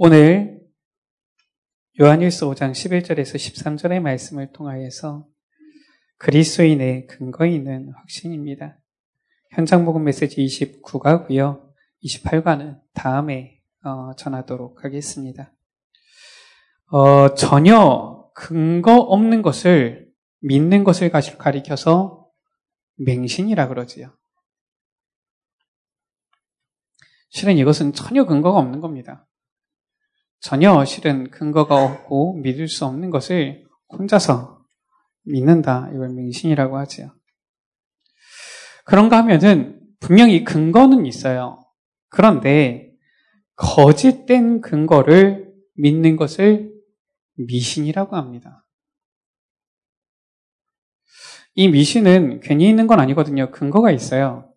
[0.00, 0.60] 오늘
[2.00, 5.26] 요한일서 5장 11절에서 13절의 말씀을 통하여서
[6.18, 8.78] 그리스도인의 근거 있는 확신입니다.
[9.50, 11.68] 현장 복음 메시지 29가고요.
[12.04, 15.52] 28과는 다음에 어, 전하도록 하겠습니다.
[16.92, 20.12] 어, 전혀 근거 없는 것을
[20.42, 22.24] 믿는 것을 가리켜서
[22.98, 24.16] 맹신이라 그러지요.
[27.30, 29.27] 실은 이것은 전혀 근거가 없는 겁니다.
[30.40, 34.64] 전혀 실은 근거가 없고 믿을 수 없는 것을 혼자서
[35.24, 35.90] 믿는다.
[35.94, 37.12] 이걸 맹신이라고 하지요.
[38.84, 41.64] 그런가 하면은 분명히 근거는 있어요.
[42.08, 42.92] 그런데
[43.56, 46.72] 거짓된 근거를 믿는 것을
[47.36, 48.64] 미신이라고 합니다.
[51.54, 53.50] 이 미신은 괜히 있는 건 아니거든요.
[53.50, 54.47] 근거가 있어요.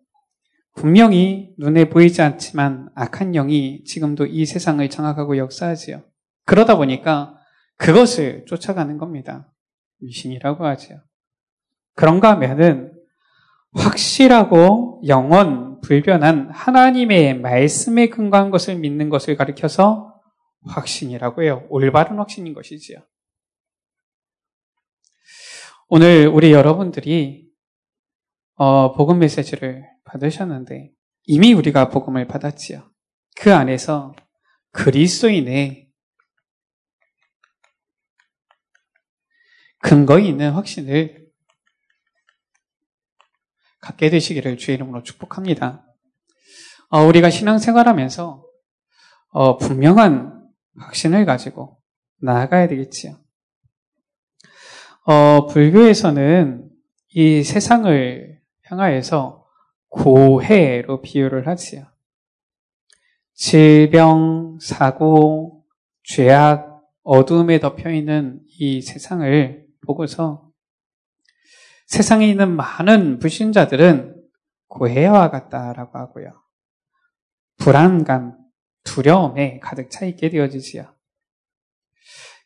[0.74, 6.02] 분명히 눈에 보이지 않지만 악한 영이 지금도 이 세상을 장악하고 역사하지요.
[6.44, 7.38] 그러다 보니까
[7.76, 9.52] 그것을 쫓아가는 겁니다.
[9.98, 11.00] 미신이라고 하지요.
[11.94, 12.92] 그런가 하면은
[13.72, 20.20] 확실하고 영원 불변한 하나님의 말씀에 근거한 것을 믿는 것을 가리켜서
[20.64, 21.66] 확신이라고 해요.
[21.70, 22.98] 올바른 확신인 것이지요.
[25.88, 27.50] 오늘 우리 여러분들이
[28.54, 30.92] 어, 복음 메시지를 받으셨는데
[31.24, 32.90] 이미 우리가 복음을 받았지요.
[33.36, 34.14] 그 안에서
[34.72, 35.88] 그리스도인의
[39.78, 41.26] 근거 있는 확신을
[43.80, 45.84] 갖게 되시기를 주의 이름으로 축복합니다.
[46.88, 48.46] 어, 우리가 신앙생활하면서
[49.30, 51.80] 어, 분명한 확신을 가지고
[52.20, 53.18] 나아가야 되겠지요.
[55.04, 56.70] 어, 불교에서는
[57.08, 59.41] 이 세상을 향하여서
[59.92, 61.86] 고해로 비유를 하지요.
[63.34, 65.64] 질병, 사고,
[66.02, 70.50] 죄악, 어둠에 덮여 있는 이 세상을 보고서
[71.86, 74.16] 세상에 있는 많은 불신자들은
[74.68, 76.42] 고해와 같다라고 하고요.
[77.58, 78.38] 불안감,
[78.84, 80.94] 두려움에 가득 차 있게 되어지지요.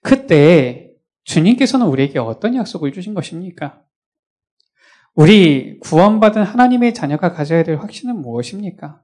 [0.03, 0.93] 그때
[1.25, 3.83] 주님께서는 우리에게 어떤 약속을 주신 것입니까?
[5.17, 9.03] 우리 구원받은 하나님의 자녀가 가져야 될 확신은 무엇입니까?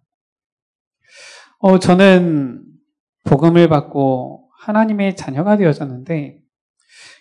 [1.59, 2.63] 어, 저는
[3.25, 6.39] 복음을 받고 하나님의 자녀가 되어졌는데,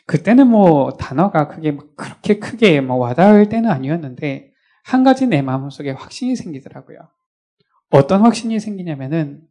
[0.08, 4.52] 그때는 뭐 단어가 그게 그렇게 크게 뭐 와닿을 때는 아니었는데,
[4.84, 7.00] 한 가지 내 마음속에 확신이 생기더라고요.
[7.92, 9.48] 어떤 확신이 생기냐면은,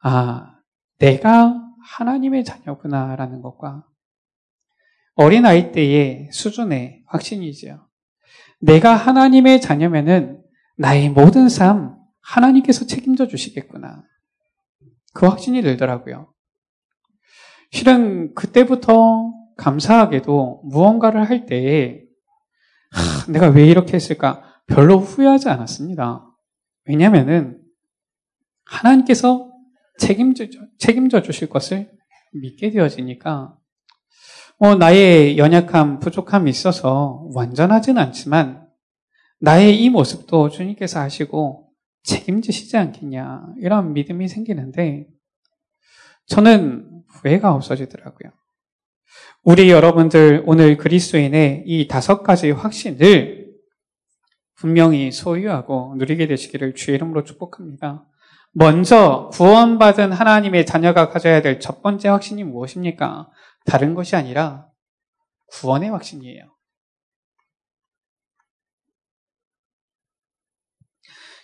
[0.00, 0.58] 아,
[0.98, 1.54] 내가
[1.84, 3.84] 하나님의 자녀구나라는 것과
[5.16, 7.87] 어린 아이 때의 수준의 확신이지요.
[8.60, 10.42] 내가 하나님의 자녀면은
[10.76, 14.04] 나의 모든 삶 하나님께서 책임져 주시겠구나.
[15.14, 16.32] 그 확신이 들더라고요.
[17.70, 22.02] 실은 그때부터 감사하게도 무언가를 할 때에
[22.90, 26.24] 하, 내가 왜 이렇게 했을까 별로 후회하지 않았습니다.
[26.84, 27.60] 왜냐하면은
[28.64, 29.50] 하나님께서
[29.98, 30.46] 책임져,
[30.78, 31.90] 책임져 주실 것을
[32.32, 33.57] 믿게 되어지니까
[34.60, 38.66] 어, 나의 연약함, 부족함이 있어서 완전하진 않지만
[39.40, 41.70] 나의 이 모습도 주님께서 하시고
[42.02, 45.06] 책임지시지 않겠냐 이런 믿음이 생기는데
[46.26, 48.32] 저는 후회가 없어지더라고요.
[49.44, 53.48] 우리 여러분들 오늘 그리스도인의 이 다섯 가지 확신을
[54.56, 58.04] 분명히 소유하고 누리게 되시기를 주의 이름으로 축복합니다.
[58.52, 63.28] 먼저 구원받은 하나님의 자녀가 가져야 될 첫 번째 확신이 무엇입니까?
[63.68, 64.70] 다른 것이 아니라
[65.50, 66.44] 구원의 확신이에요.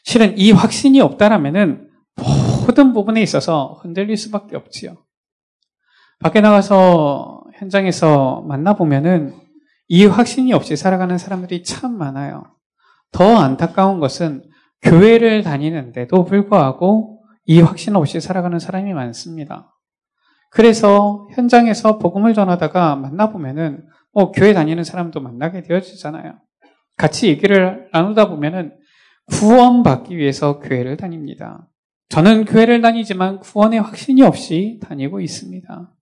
[0.04, 1.90] 실은 이 확신이 없다라면은
[2.66, 5.04] 모든 부분에 있어서 흔들릴 수밖에 없지요.
[6.20, 9.34] 밖에 나가서 현장에서 만나보면은
[9.88, 12.56] 이 확신이 없이 살아가는 사람들이 참 많아요.
[13.12, 14.44] 더 안타까운 것은
[14.82, 19.73] 교회를 다니는데도 불구하고 이 확신 없이 살아가는 사람이 많습니다.
[20.54, 26.38] 그래서 현장에서 복음을 전하다가 만나보면은 뭐 교회 다니는 사람도 만나게 되어지잖아요.
[26.96, 28.72] 같이 얘기를 나누다 보면은
[29.26, 31.68] 구원받기 위해서 교회를 다닙니다.
[32.08, 35.92] 저는 교회를 다니지만 구원의 확신이 없이 다니고 있습니다.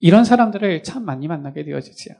[0.00, 2.16] 이런 사람들을 참 많이 만나게 되어지지요.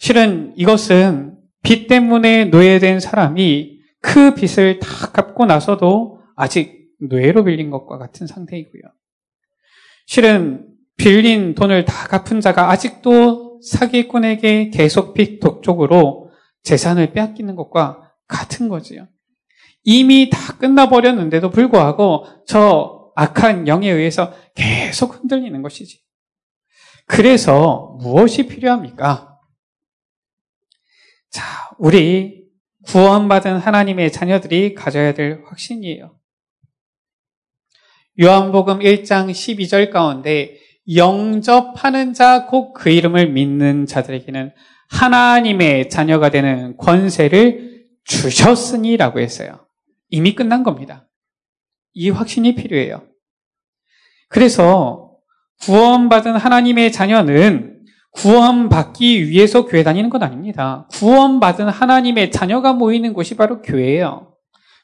[0.00, 7.98] 실은 이것은 빚 때문에 노예된 사람이 그 빚을 다 갚고 나서도 아직 노예로 빌린 것과
[7.98, 8.82] 같은 상태이고요.
[10.08, 10.66] 실은
[10.96, 16.30] 빌린 돈을 다 갚은 자가 아직도 사기꾼에게 계속 빚 독촉으로
[16.62, 19.06] 재산을 빼앗기는 것과 같은 거지요.
[19.84, 26.00] 이미 다 끝나버렸는데도 불구하고 저 악한 영에 의해서 계속 흔들리는 것이지.
[27.04, 29.38] 그래서 무엇이 필요합니까?
[31.30, 31.44] 자,
[31.76, 32.46] 우리
[32.86, 36.17] 구원받은 하나님의 자녀들이 가져야 될 확신이에요.
[38.20, 40.56] 요한복음 1장 12절 가운데
[40.94, 44.52] 영접하는 자, 곧 그 이름을 믿는 자들에게는
[44.90, 49.66] 하나님의 자녀가 되는 권세를 주셨으니라고 했어요.
[50.08, 51.08] 이미 끝난 겁니다.
[51.92, 53.02] 이 확신이 필요해요.
[54.28, 55.12] 그래서
[55.60, 60.88] 구원받은 하나님의 자녀는 구원받기 위해서 교회 다니는 건 아닙니다.
[60.92, 64.34] 구원받은 하나님의 자녀가 모이는 곳이 바로 교회예요.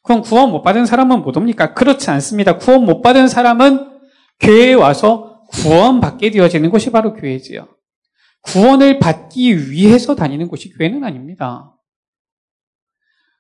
[0.05, 1.73] 그럼 구원 못 받은 사람은 못 옵니까?
[1.73, 2.59] 그렇지 않습니다.
[2.59, 3.91] 구원 못 받은 사람은
[4.39, 7.67] 교회에 와서 구원받게 되어지는 곳이 바로 교회지요.
[8.43, 11.75] 구원을 받기 위해서 다니는 곳이 교회는 아닙니다.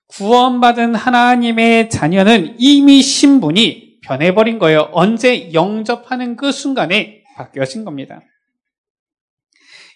[0.06, 4.88] 구원받은 하나님의 자녀는 이미 신분이 변해버린 거예요.
[4.92, 8.22] 언제 영접하는 그 순간에 바뀌어진 겁니다.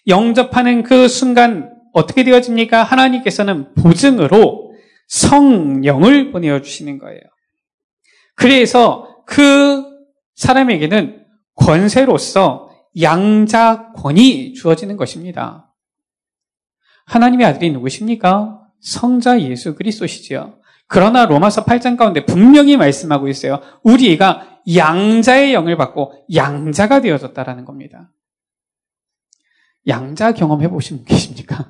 [0.05, 2.83] 영접하는 그 순간 어떻게 되어집니까?
[2.83, 4.68] 하나님께서는 보증으로
[5.09, 7.19] 성령을 보내주시는 거예요.
[8.35, 9.83] 그래서 그
[10.35, 11.25] 사람에게는
[11.55, 12.69] 권세로서
[12.99, 15.73] 양자권이 주어지는 것입니다.
[17.05, 18.61] 하나님의 아들이 누구십니까?
[18.79, 20.59] 성자 예수 그리스도시지요.
[20.87, 23.59] 그러나 로마서 8장 가운데 분명히 말씀하고 있어요.
[23.83, 28.11] 우리가 양자의 영을 받고 양자가 되어졌다라는 겁니다.
[29.87, 31.69] 양자 경험해 보신 분 계십니까?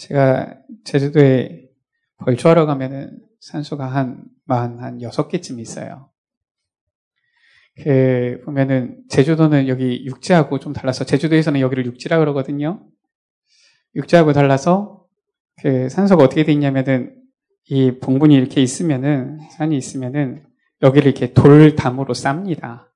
[0.00, 0.54] 제가
[0.84, 1.68] 제주도에
[2.16, 6.08] 벌초하러 가면은 산소가 한, 만, 한 6개쯤 있어요.
[7.82, 12.86] 그, 보면은, 제주도는 여기 육지하고 좀 달라서, 제주도에서는 여기를 육지라 그러거든요.
[13.94, 15.04] 육지하고 달라서,
[15.62, 17.14] 그 산소가 어떻게 돼 있냐면은,
[17.68, 20.44] 이 봉분이 이렇게 있으면은, 산이 있으면은,
[20.82, 22.86] 여기를 이렇게 돌담으로 쌉니다.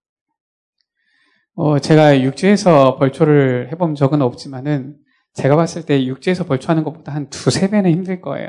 [1.55, 5.04] 어, 제가 육지에서 벌초를 해본 적은 없지만은,
[5.35, 8.49] 제가 봤을 때 육지에서 벌초하는 것보다 한 두세 배는 힘들 거예요.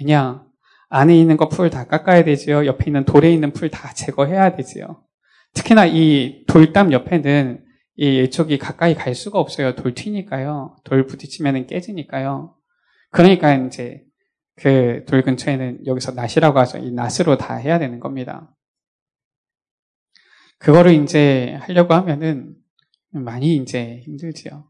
[0.00, 0.44] 왜냐,
[0.88, 2.66] 안에 있는 거 풀 다 깎아야 되지요.
[2.66, 5.02] 옆에 있는 돌에 있는 풀 다 제거해야 되지요.
[5.54, 7.64] 특히나 이 돌담 옆에는
[7.96, 9.74] 이 이쪽이 가까이 갈 수가 없어요.
[9.76, 10.76] 돌 튀니까요.
[10.84, 12.56] 돌 부딪히면 깨지니까요.
[13.10, 14.02] 그러니까 이제
[14.56, 16.78] 그 돌 근처에는 여기서 낫이라고 하죠.
[16.78, 18.54] 이 낫으로 다 해야 되는 겁니다.
[20.58, 22.54] 그거를 이제 하려고 하면은
[23.10, 24.68] 많이 이제 힘들지요.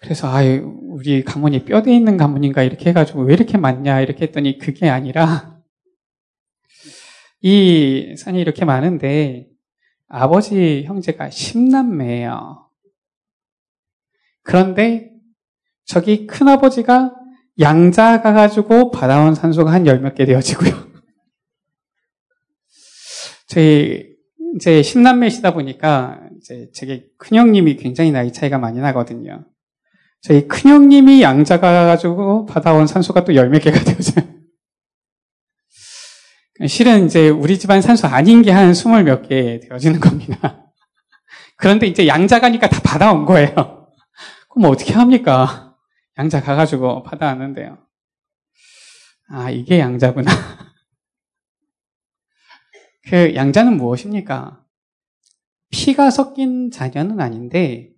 [0.00, 4.88] 그래서 아 우리 가문이 뼈대 있는 가문인가 이렇게 해가지고 왜 이렇게 많냐 이렇게 했더니 그게
[4.88, 5.60] 아니라
[7.40, 9.48] 이 산이 이렇게 많은데
[10.08, 12.64] 아버지 형제가 10남매예요.
[14.42, 15.10] 그런데
[15.86, 17.14] 저기 큰아버지가
[17.60, 20.70] 양자 가가지고 받아온 산소가 한 열 몇 개 되어지고요.
[23.48, 24.14] 저희
[24.56, 29.44] 이제 10남매시다 보니까 이제 제게 큰형님이 굉장히 나이 차이가 많이 나거든요.
[30.24, 34.24] 저희 큰형님이 양자가 가지고 받아온 산소가 또 열몇 개가 되어져요.
[36.66, 40.72] 실은 이제 우리 집안 산소 아닌 게 한 스물 몇 개 되어지는 겁니다.
[41.56, 43.50] 그런데 이제 양자 가니까 다 받아온 거예요.
[44.48, 45.76] 그럼 어떻게 합니까?
[46.16, 47.76] 양자 가가지고 받아왔는데요.
[49.28, 50.30] 아, 이게 양자구나.
[53.10, 54.64] 그 양자는 무엇입니까?
[55.70, 57.90] 피가 섞인 자녀는 아닌데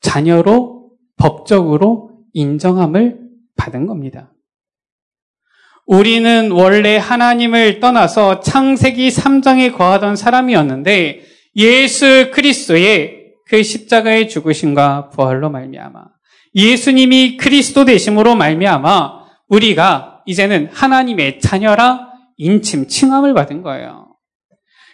[0.00, 0.79] 자녀로
[1.20, 3.18] 법적으로 인정함을
[3.56, 4.32] 받은 겁니다.
[5.86, 11.20] 우리는 원래 하나님을 떠나서 창세기 3장에 거하던 사람이었는데
[11.56, 16.04] 예수 그리스도의 그 십자가의 죽으심과 부활로 말미암아
[16.54, 24.14] 예수님이 그리스도 되심으로 말미암아 우리가 이제는 하나님의 자녀라 인침 칭함을 받은 거예요.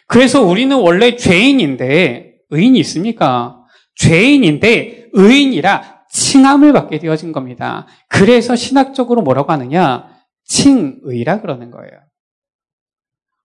[0.09, 3.59] 그래서 우리는 원래 죄인인데 의인이 있습니까?
[3.97, 7.87] 죄인인데 의인이라 칭함을 받게 되어진 겁니다.
[8.09, 10.09] 그래서 신학적으로 뭐라고 하느냐?
[10.45, 11.93] 칭의라 그러는 거예요.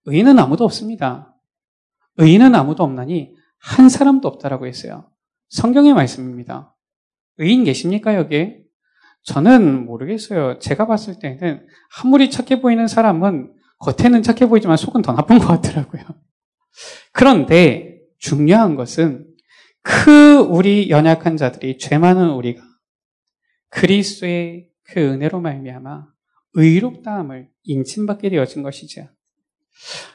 [0.06, 1.36] 의인은 아무도 없습니다.
[2.18, 5.12] 의인은 아무도 없나니 한 사람도 없다라고 했어요.
[5.50, 6.76] 성경의 말씀입니다.
[7.38, 8.62] 의인 계십니까, 여기?
[9.24, 10.60] 저는 모르겠어요.
[10.60, 11.66] 제가 봤을 때는
[12.02, 16.04] 아무리 착해 보이는 사람은 겉에는 착해 보이지만 속은 더 나쁜 것 같더라고요.
[17.12, 19.28] 그런데 중요한 것은
[19.84, 22.62] 그 우리 연약한 자들이 죄 많은 우리가
[23.70, 26.08] 그리스도의 그 은혜로 말미암아
[26.54, 29.08] 의롭다함을 인침받게 되어진 것이죠.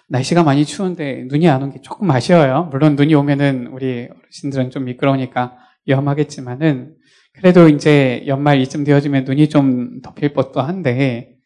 [0.08, 2.68] 날씨가 많이 추운데 눈이 안 온 게 조금 아쉬워요.
[2.70, 5.56] 물론 눈이 오면은 우리 어르신들은 좀 미끄러우니까
[5.86, 6.94] 위험하겠지만은
[7.32, 11.36] 그래도 이제 연말 이쯤 되어지면 눈이 좀 덮일 법도 한데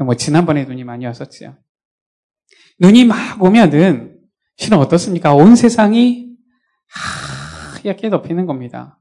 [0.00, 1.56] 뭐 지난번에 눈이 많이 왔었지요.
[2.80, 4.18] 눈이 막 오면은
[4.56, 5.34] 실은 어떻습니까?
[5.34, 6.28] 온 세상이
[6.88, 7.29] 하
[7.88, 8.98] 얗게 덮이는 겁니다.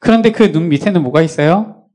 [0.00, 1.86] 그런데 그 눈 밑에는 뭐가 있어요?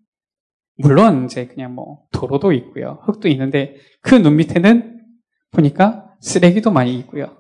[0.77, 2.99] 물론 이제 그냥 뭐 도로도 있고요.
[3.05, 5.01] 흙도 있는데 그 눈 밑에는
[5.51, 7.37] 보니까 쓰레기도 많이 있고요.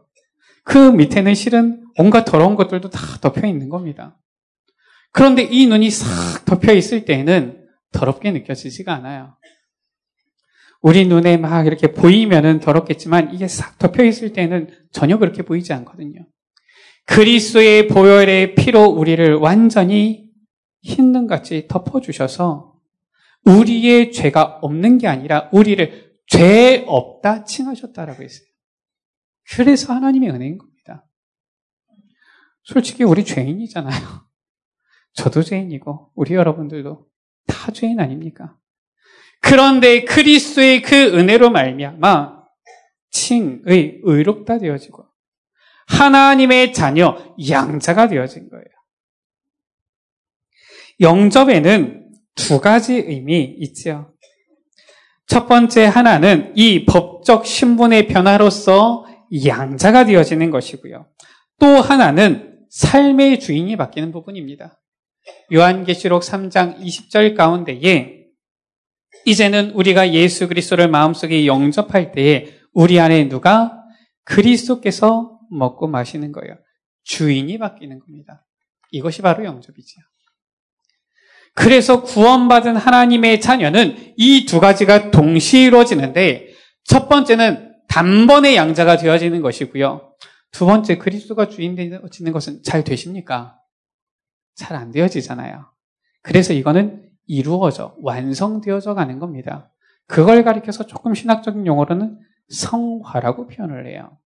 [0.63, 4.17] 그 밑에는 실은 온갖 더러운 것들도 다 덮여 있는 겁니다.
[5.11, 9.37] 그런데 이 눈이 싹 덮여 있을 때에는 더럽게 느껴지지가 않아요.
[10.81, 16.25] 우리 눈에 막 이렇게 보이면은 더럽겠지만 이게 싹 덮여 있을 때는 전혀 그렇게 보이지 않거든요.
[17.05, 20.29] 그리스도의 보혈의 피로 우리를 완전히
[20.81, 22.73] 흰 눈같이 덮어주셔서
[23.45, 28.47] 우리의 죄가 없는 게 아니라 우리를 죄 없다 칭하셨다라고 했어요.
[29.55, 31.05] 그래서 하나님의 은혜인 겁니다.
[32.63, 33.91] 솔직히 우리 죄인이잖아요.
[35.13, 37.05] 저도 죄인이고 우리 여러분들도
[37.47, 38.57] 다 죄인 아닙니까?
[39.41, 42.43] 그런데 그리스도의 그 은혜로 말미암아
[43.11, 45.05] 칭의 의롭다 되어지고
[45.87, 47.17] 하나님의 자녀
[47.49, 48.63] 양자가 되어진 거예요.
[50.99, 54.13] 영접에는 두 가지 의미 있지요.
[55.27, 59.05] 첫 번째 하나는 이 법적 신분의 변화로서
[59.45, 61.07] 양자가 되어지는 것이고요.
[61.59, 64.79] 또 하나는 삶의 주인이 바뀌는 부분입니다.
[65.53, 68.23] 요한계시록 3장 20절 가운데에
[69.25, 73.79] 이제는 우리가 예수 그리스도를 마음속에 영접할 때에 우리 안에 누가
[74.25, 76.55] 그리스도께서 먹고 마시는 거예요.
[77.03, 78.45] 주인이 바뀌는 겁니다.
[78.91, 80.03] 이것이 바로 영접이지요.
[81.55, 90.15] 그래서 구원받은 하나님의 자녀는 이 두 가지가 동시에 이루어지는데 첫 번째는 단번에 양자가 되어지는 것이고요.
[90.51, 93.59] 두 번째 그리스도가 주인 되어지는 것은 잘 되십니까?
[94.55, 95.65] 잘 안 되어지잖아요.
[96.21, 99.71] 그래서 이거는 이루어져 완성되어져 가는 겁니다.
[100.07, 102.19] 그걸 가리켜서 조금 신학적인 용어로는
[102.49, 104.17] 성화라고 표현을 해요.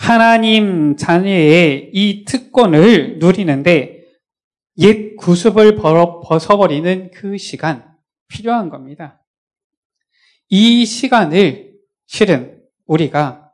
[0.00, 4.00] 하나님 자녀의 이 특권을 누리는데
[4.78, 7.84] 옛 구습을 벗어버리는 그 시간
[8.26, 9.22] 필요한 겁니다.
[10.48, 11.74] 이 시간을
[12.06, 13.52] 실은 우리가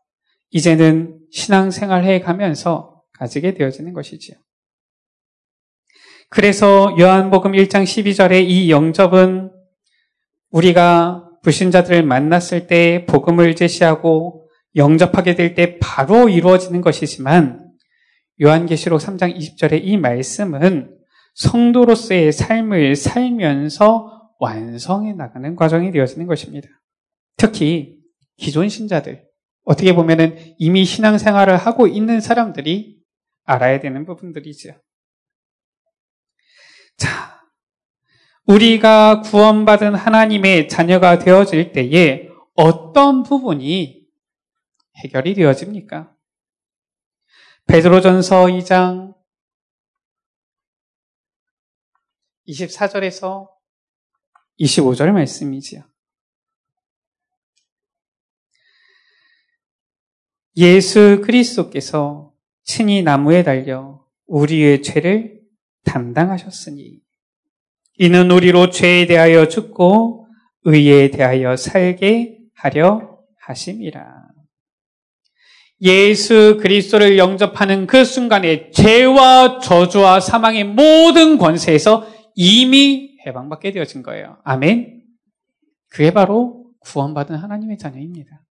[0.51, 4.37] 이제는 신앙생활 해 가면서 가지게 되어지는 것이지요.
[6.29, 9.51] 그래서 요한복음 1장 12절에 이 영접은
[10.51, 14.46] 우리가 불신자들을 만났을 때 복음을 제시하고
[14.77, 17.73] 영접하게 될 때 바로 이루어지는 것이지만
[18.43, 20.95] 요한계시록 3장 20절의 이 말씀은
[21.35, 26.69] 성도로서의 삶을 살면서 완성해 나가는 과정이 되어지는 것입니다.
[27.37, 27.97] 특히
[28.37, 29.25] 기존 신자들,
[29.65, 32.99] 어떻게 보면은 이미 신앙생활을 하고 있는 사람들이
[33.45, 34.75] 알아야 되는 부분들이죠.
[36.99, 37.41] 자,
[38.47, 43.96] 우리가 구원받은 하나님의 자녀가 되어질 때에 어떤 부분이
[44.97, 46.15] 해결이 되어집니까?
[47.67, 49.15] 베드로전서 2장
[52.49, 53.49] 24절에서
[54.61, 55.83] 25절 말씀이지요.
[60.57, 65.43] 예수 그리스도께서 친히 나무에 달려 우리의 죄를
[65.85, 67.01] 담당하셨으니
[67.99, 70.29] 이는 우리로 죄에 대하여 죽고
[70.65, 74.26] 의에 대하여 살게 하려 하심이라.
[75.83, 84.39] 예수 그리스도를 영접하는 그 순간에 죄와 저주와 사망의 모든 권세에서 이미 해방받게 되어진 거예요.
[84.45, 85.03] 아멘.
[85.89, 88.43] 그게 바로 구원받은 하나님의 자녀입니다.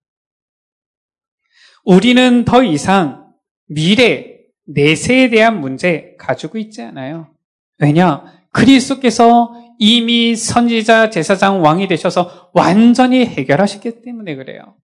[1.83, 3.33] 우리는 더 이상
[3.67, 7.33] 미래, 내세에 대한 문제 가지고 있지 않아요.
[7.77, 8.23] 왜냐?
[8.51, 14.77] 그리스도께서 이미 선지자, 제사장, 왕이 되셔서 완전히 해결하셨기 때문에 그래요.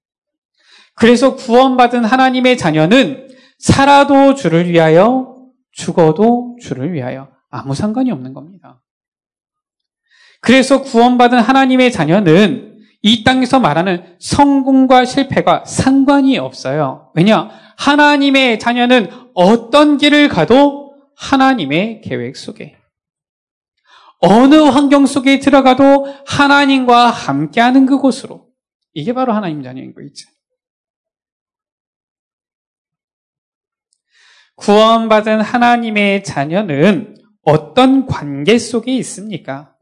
[1.01, 3.27] 그래서 구원받은 하나님의 자녀는
[3.58, 5.36] 살아도 주를 위하여,
[5.72, 8.84] 죽어도 주를 위하여 아무 상관이 없는 겁니다.
[10.41, 17.12] 그래서 구원받은 하나님의 자녀는 이 땅에서 말하는 성공과 실패가 상관이 없어요.
[17.15, 17.50] 왜냐?
[17.79, 22.77] 하나님의 자녀는 어떤 길을 가도 하나님의 계획 속에
[24.20, 28.46] 어느 환경 속에 들어가도 하나님과 함께하는 그곳으로
[28.93, 30.29] 이게 바로 하나님 자녀인 거 있죠.
[34.62, 39.75] 구원받은 하나님의 자녀는 어떤 관계 속에 있습니까?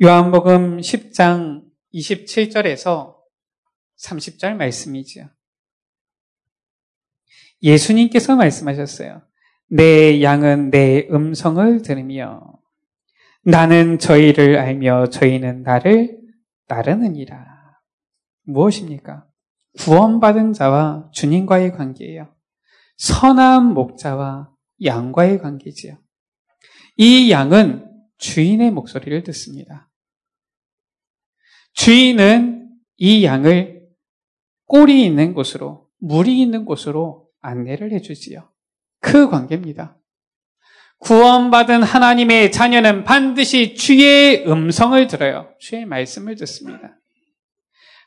[0.00, 3.16] 요한복음 10장 27절에서
[4.00, 5.28] 30절 말씀이지요.
[7.62, 9.22] 예수님께서 말씀하셨어요.
[9.68, 12.40] 내 양은 내 음성을 들으며
[13.42, 16.20] 나는 저희를 알며 저희는 나를
[16.68, 17.44] 따르느니라.
[18.44, 19.26] 무엇입니까?
[19.80, 22.35] 구원받은 자와 주님과의 관계예요.
[22.96, 24.50] 선한 목자와
[24.84, 25.98] 양과의 관계지요.
[26.96, 29.90] 이 양은 주인의 목소리를 듣습니다.
[31.74, 33.82] 주인은 이 양을
[34.66, 38.50] 꼴이 있는 곳으로, 물이 있는 곳으로 안내를 해주지요.
[39.00, 39.98] 그 관계입니다.
[40.98, 45.54] 구원받은 하나님의 자녀는 반드시 주의 음성을 들어요.
[45.60, 46.98] 주의 말씀을 듣습니다.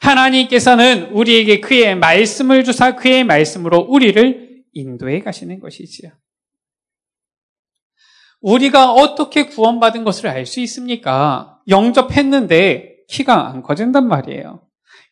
[0.02, 6.12] 하나님께서는 우리에게 그의 말씀을 주사 그의 말씀으로 우리를 인도해 가시는 것이지요.
[8.42, 11.60] 우리가 어떻게 구원받은 것을 알 수 있습니까?
[11.68, 14.62] 영접했는데 키가 안 커진단 말이에요.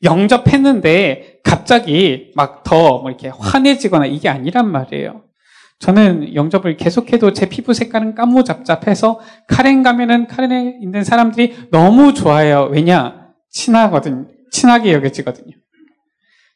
[0.04, 5.24] 영접했는데 갑자기 막더뭐 이렇게 환해지거나 이게 아니란 말이에요.
[5.80, 12.70] 저는 영접을 계속해도 제 피부 색깔은 까무잡잡해서 카렌 가면은 카렌에 있는 사람들이 너무 좋아해요.
[12.72, 13.28] 왜냐?
[13.52, 14.30] 친하거든.
[14.52, 15.56] 친하게 여겨지거든요.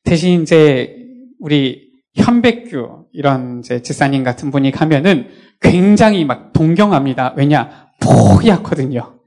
[0.03, 0.95] 대신 이제
[1.39, 5.29] 우리 현백규 이런 이제 지사님 같은 분이 가면은
[5.61, 7.35] 굉장히 막 동경합니다.
[7.37, 7.89] 왜냐?
[8.01, 9.19] 포약하거든요.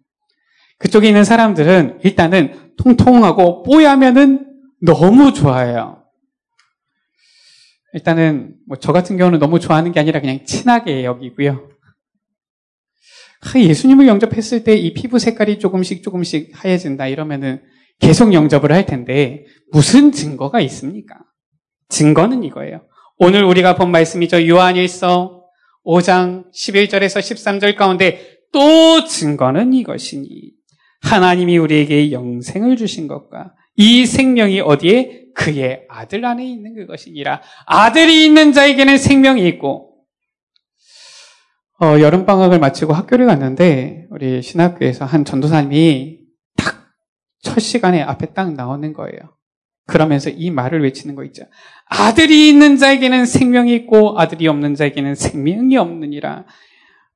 [0.79, 6.03] 그쪽에 있는 사람들은 일단은 통통하고 뽀야면은 너무 좋아해요.
[7.95, 11.71] 일단은 뭐 저 같은 경우는 너무 좋아하는 게 아니라 그냥 친하게 여기고요.
[13.55, 17.63] 예수님을 영접했을 때 이 피부 색깔이 조금씩 조금씩 하얘진다 이러면은
[18.01, 21.21] 계속 영접을 할 텐데 무슨 증거가 있습니까?
[21.89, 22.83] 증거는 이거예요.
[23.19, 24.49] 오늘 우리가 본 말씀이죠.
[24.49, 25.45] 요한일서
[25.85, 30.53] 5장 11절에서 13절 가운데 또 증거는 이것이니
[31.03, 37.43] 하나님이 우리에게 영생을 주신 것과 이 생명이 어디에 그의 아들 안에 있는 그것이니라.
[37.67, 39.91] 아들이 있는 자에게는 생명이 있고,
[41.83, 46.21] 어, 여름 방학을 마치고 학교를 갔는데, 우리 신학교에서 한 전도사님이
[46.57, 46.85] 딱
[47.45, 49.37] 첫 시간에 앞에 딱 나오는 거예요.
[49.87, 51.45] 그러면서 이 말을 외치는 거 있죠.
[51.87, 56.45] 아들이 있는 자에게는 생명이 있고, 아들이 없는 자에게는 생명이 없느니라.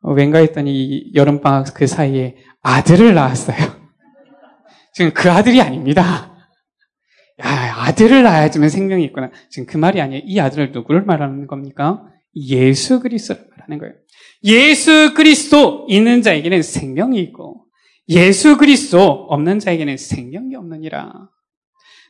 [0.03, 3.57] 어, 왠가 했더니 여름방학 그 사이에 아들을 낳았어요.
[4.95, 6.35] 지금 그 아들이 아닙니다.
[7.41, 9.31] 야, 아들을 낳아야지만 생명이 있구나.
[9.51, 10.23] 지금 그 말이 아니에요.
[10.25, 12.05] 이 아들을 누구를 말하는 겁니까?
[12.37, 13.95] 예수 그리스도를 말하는 거예요.
[14.45, 17.65] 예수 그리스도 있는 자에게는 생명이 있고
[18.09, 21.29] 예수 그리스도 없는 자에게는 생명이 없느니라.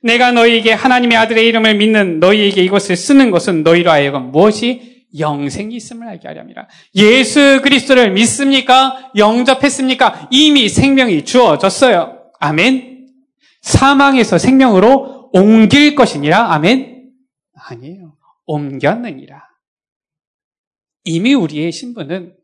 [0.02, 6.06] 내가 너희에게 하나님의 아들의 이름을 믿는 너희에게 이것을 쓰는 것은 너희로 하여금 무엇이 영생이 있음을
[6.06, 6.68] 알게 하렵니다.
[6.94, 9.10] 예수 그리스도를 믿습니까?
[9.16, 10.28] 영접했습니까?
[10.30, 12.30] 이미 생명이 주어졌어요.
[12.40, 13.08] 아멘.
[13.62, 16.52] 사망에서 생명으로 옮길 것이니라.
[16.52, 17.10] 아멘?
[17.54, 18.16] 아니에요.
[18.46, 19.42] 옮겼느니라.
[21.04, 22.34] 이미 우리의 신분은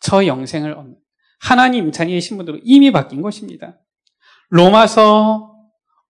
[0.00, 0.96] 저 영생을 얻는
[1.40, 3.78] 하나님 자녀의 신분으로 이미 바뀐 것입니다.
[4.50, 5.56] 로마서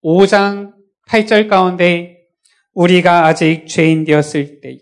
[0.04, 0.72] 5장
[1.08, 2.26] 8절 가운데
[2.74, 4.76] 우리가 아직 죄인 되었을 때에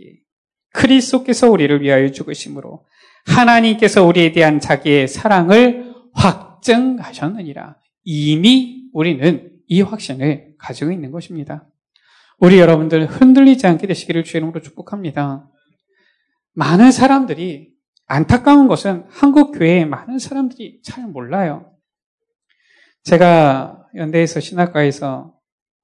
[0.72, 2.85] 크리스토께서 우리를 위하여 죽으심으로
[3.26, 7.76] 하나님께서 우리에 대한 자기의 사랑을 확증하셨느니라.
[8.04, 11.66] 이미 우리는 이 확신을 가지고 있는 것입니다.
[12.38, 15.48] 우리 여러분들 흔들리지 않게 되시기를 주의 이름으로 축복합니다.
[16.54, 17.70] 많은 사람들이
[18.06, 21.72] 안타까운 것은 한국 교회에 많은 사람들이 잘 몰라요.
[23.04, 25.35] 제가 연대에서 신학과에서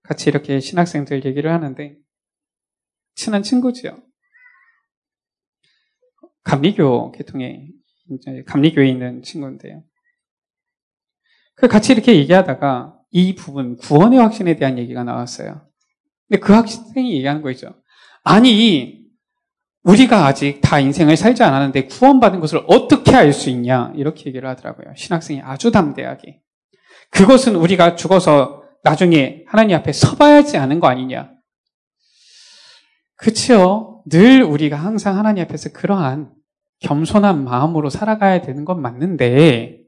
[0.06, 1.96] 같이 이렇게 신학생들 얘기를 하는데
[3.14, 4.02] 친한 친구죠.
[6.44, 7.68] 감리교 계통에
[8.46, 9.82] 감리교에 있는 친구인데요.
[11.56, 15.68] 그 같이 이렇게 얘기하다가 이 부분, 구원의 확신에 대한 얘기가 나왔어요.
[16.28, 17.82] 근데 그 학생이 얘기하는 거죠.
[18.22, 19.06] 아니,
[19.82, 23.92] 우리가 아직 다 인생을 살지 않았는데 구원받은 것을 어떻게 알 수 있냐?
[23.96, 24.94] 이렇게 얘기를 하더라고요.
[24.96, 26.42] 신학생이 아주 담대하게.
[27.10, 31.32] 그것은 우리가 죽어서 나중에 하나님 앞에 서봐야지 않은 거 아니냐?
[33.16, 34.04] 그치요.
[34.08, 36.32] 늘 우리가 항상 하나님 앞에서 그러한
[36.78, 39.80] 겸손한 마음으로 살아가야 되는 건 맞는데,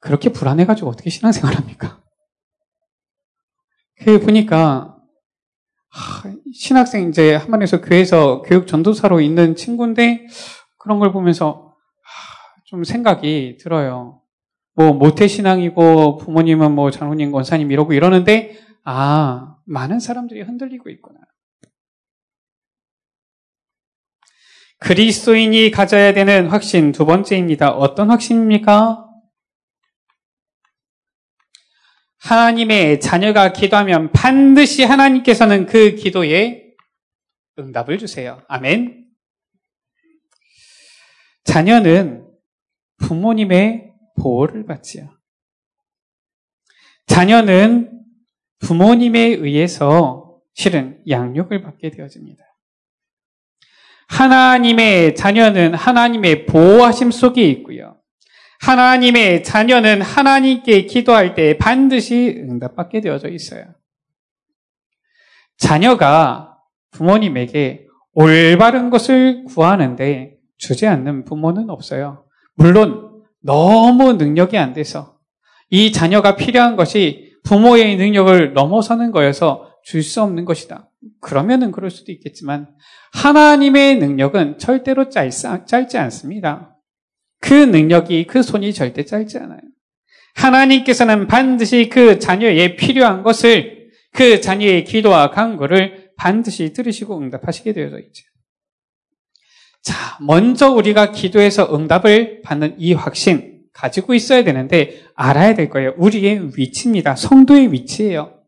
[0.00, 2.02] 그렇게 불안해가지고 어떻게 신앙생활 합니까?
[3.96, 4.96] 그 보니까
[6.52, 10.26] 신학생 이제 한반에서 교회에서 교육 전도사로 있는 친구인데
[10.78, 11.74] 그런 걸 보면서
[12.66, 14.17] 좀 생각이 들어요.
[14.78, 21.18] 뭐 모태 신앙이고 부모님은 뭐 장로님, 권사님 이러고 이러는데 아 많은 사람들이 흔들리고 있구나.
[24.78, 27.70] 그리스도인이 가져야 되는 확신 두 번째입니다.
[27.70, 29.04] 어떤 확신입니까?
[32.18, 36.72] 하나님의 자녀가 기도하면 반드시 하나님께서는 그 기도에
[37.58, 38.44] 응답을 주세요.
[38.46, 39.08] 아멘.
[41.42, 42.28] 자녀는
[42.98, 43.87] 부모님의
[44.18, 45.10] 보호를 받지요.
[47.06, 48.02] 자녀는
[48.60, 52.44] 부모님에 의해서 실은 양육을 받게 되어집니다.
[54.08, 57.96] 하나님의 자녀는 하나님의 보호하심 속에 있고요.
[58.60, 63.64] 하나님의 자녀는 하나님께 기도할 때 반드시 응답받게 되어져 있어요.
[65.56, 66.56] 자녀가
[66.90, 72.24] 부모님에게 올바른 것을 구하는데 주지 않는 부모는 없어요.
[72.54, 73.07] 물론
[73.48, 75.16] 너무 능력이 안 돼서
[75.70, 80.90] 이 자녀가 필요한 것이 부모의 능력을 넘어서는 거여서 줄 수 없는 것이다.
[81.22, 82.68] 그러면은 그럴 수도 있겠지만
[83.14, 86.76] 하나님의 능력은 절대로 짧지 않습니다.
[87.40, 89.60] 그 능력이 그 손이 절대 짧지 않아요.
[90.34, 98.24] 하나님께서는 반드시 그 자녀의 필요한 것을 그 자녀의 기도와 간구를 반드시 들으시고 응답하시게 되어져 있죠.
[99.88, 105.94] 자, 먼저 우리가 기도해서 응답을 받는 이 확신 가지고 있어야 되는데 알아야 될 거예요.
[105.96, 107.16] 우리의 위치입니다.
[107.16, 108.38] 성도의 위치예요.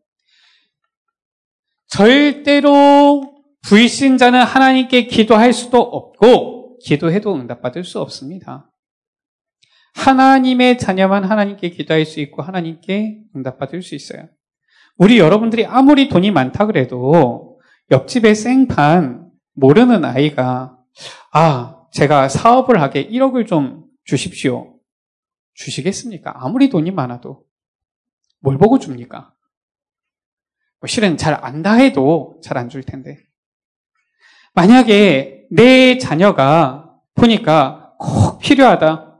[1.87, 8.69] 절대로 불신자는 하나님께 기도할 수도 없고 기도해도 응답받을 수 없습니다.
[9.95, 14.29] 하나님의 자녀만 하나님께 기도할 수 있고 하나님께 응답받을 수 있어요.
[14.95, 20.77] 우리 여러분들이 아무리 돈이 많다 그래도 옆집에 생판 모르는 아이가
[21.33, 24.75] 아 제가 사업을 하게 1억을 좀 주십시오.
[25.53, 26.33] 주시겠습니까?
[26.35, 27.45] 아무리 돈이 많아도
[28.39, 29.33] 뭘 보고 줍니까?
[30.79, 33.17] 뭐 실은 잘 안다 해도 잘 안 줄 텐데.
[34.53, 39.19] 만약에 내 자녀가 보니까 꼭 필요하다.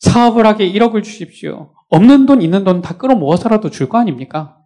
[0.00, 1.74] 사업을 하게 1억을 주십시오.
[1.88, 4.59] 없는 돈, 있는 돈 다 끌어모아서라도 줄 거 아닙니까?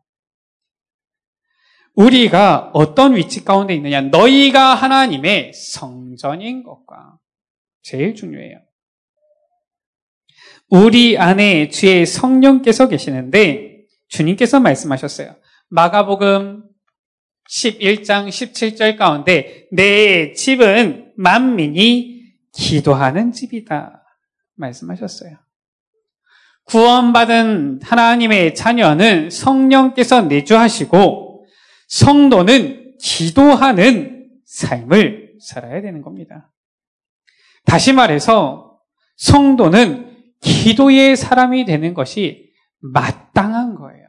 [1.95, 4.01] 우리가 어떤 위치 가운데 있느냐.
[4.01, 7.19] 너희가 하나님의 성전인 것과
[7.83, 8.59] 제일 중요해요.
[10.71, 15.37] 우리 안에 주의 성령께서 계시는데 주님께서 말씀하셨어요.
[15.69, 16.65] 마가복음
[17.51, 24.03] 11장 17절 가운데 내 집은 만민이 기도하는 집이다.
[24.57, 25.37] 말씀하셨어요.
[26.65, 31.24] 구원받은 하나님의 자녀는 성령께서 내주하시고
[31.89, 36.53] 성도는 기도하는 삶을 살아야 되는 겁니다.
[37.65, 38.79] 다시 말해서
[39.17, 44.05] 성도는 기도의 사람이 되는 것이 마땅한 거예요.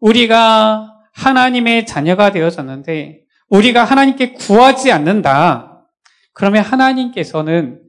[0.00, 5.86] 우리가 하나님의 자녀가 되어졌는데 우리가 하나님께 구하지 않는다.
[6.32, 7.82] 그러면 하나님께서는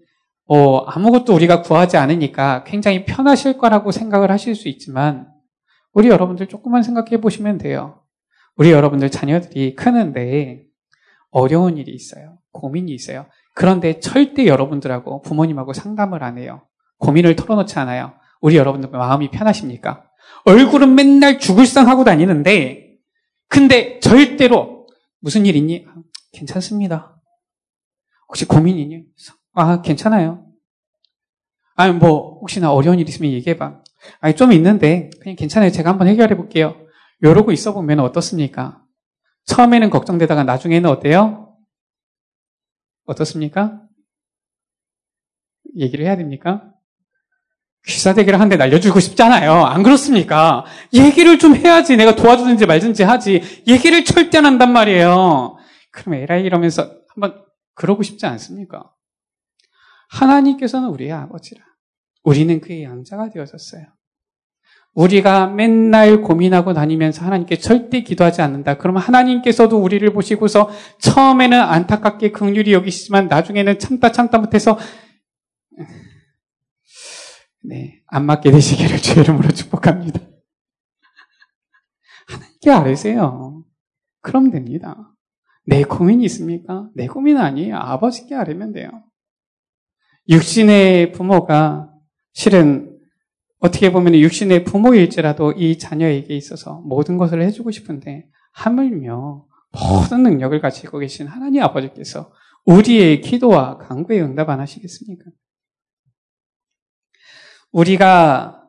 [0.46, 5.33] 어, 아무것도 우리가 구하지 않으니까 굉장히 편하실 거라고 생각을 하실 수 있지만
[5.94, 8.04] 우리 여러분들 조금만 생각해 보시면 돼요.
[8.56, 10.64] 우리 여러분들 자녀들이 크는데
[11.32, 12.38] 어려운 일이 있어요.
[12.52, 13.26] 고민이 있어요.
[13.56, 16.68] 그런데 절대 여러분들하고 부모님하고 상담을 안 해요.
[16.98, 18.14] 고민을 털어놓지 않아요.
[18.42, 20.06] 우리 여러분들 마음이 편하십니까?
[20.46, 22.98] 얼굴은 맨날 죽을 상하고 다니는데
[23.48, 24.88] 근데 절대로
[25.20, 25.86] 무슨 일 있니?
[25.88, 25.96] 아,
[26.32, 27.22] 괜찮습니다.
[28.28, 29.04] 혹시 고민 있니?
[29.54, 30.48] 아, 괜찮아요.
[31.76, 33.83] 아니, 뭐, 혹시나 어려운 일 있으면 얘기해봐.
[34.20, 35.72] 아니, 좀 있는데, 그냥 괜찮아요.
[35.72, 36.76] 제가 한번 해결해 볼게요.
[37.22, 38.82] 이러고 있어 보면 어떻습니까?
[39.46, 41.56] 처음에는 걱정되다가 나중에는 어때요?
[43.06, 43.82] 어떻습니까?
[45.78, 46.70] 얘기를 해야 됩니까?
[47.86, 49.52] 귀사대기를 한대 날려주고 싶잖아요.
[49.66, 50.66] 안 그렇습니까?
[50.94, 53.42] 얘기를 좀 해야지 내가 도와주든지 말든지 하지.
[53.68, 55.58] 얘기를 절대 안 한단 말이에요.
[55.92, 57.44] 그럼 에라이 이러면서 한번
[57.76, 58.90] 그러고 싶지 않습니까?
[60.10, 61.62] 하나님께서는 우리의 아버지라.
[62.24, 63.86] 우리는 그의 양자가 되어졌어요.
[64.96, 68.78] 우리가 맨날 고민하고 다니면서 하나님께 절대 기도하지 않는다.
[68.78, 74.78] 그러면 하나님께서도 우리를 보시고서 처음에는 안타깝게 극률이 여기시지만 나중에는 참다 참다 못해서
[77.64, 80.20] 네, 안 맞게 되시기를 주 이름으로 축복합니다.
[82.28, 83.64] 하나님께 아뢰세요.
[84.22, 85.16] 그럼 됩니다.
[85.66, 86.90] 내 고민이 있습니까?
[86.94, 87.78] 내 고민 아니에요.
[87.78, 88.90] 아버지께 아뢰면 돼요.
[90.30, 91.93] 육신의 부모가
[92.34, 93.00] 실은
[93.60, 101.00] 어떻게 보면 육신의 부모일지라도 이 자녀에게 있어서 모든 것을 해주고 싶은데 하물며 모든 능력을 가지고
[101.00, 102.32] 계신 하나님 아버지께서
[102.66, 105.26] 우리의 기도와 강구에 응답 안 하시겠습니까?
[107.72, 108.64] 우리가